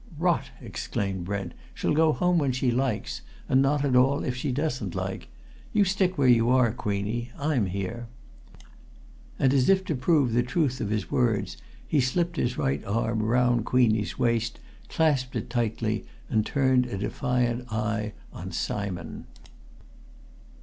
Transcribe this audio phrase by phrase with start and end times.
[0.17, 1.53] "Rot!" exclaimed Brent.
[1.75, 5.27] "She'll go home when she likes and not at all, if she doesn't like!
[5.73, 7.29] You stick where you are, Queenie!
[7.37, 8.07] I'm here."
[9.37, 11.55] And as if to prove the truth of his words
[11.87, 14.57] he slipped his right arm round Queenie's waist,
[14.89, 19.27] clasped it tightly, and turned a defiant eye on Simon.